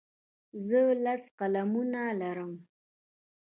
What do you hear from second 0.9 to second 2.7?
لس قلمونه لرم.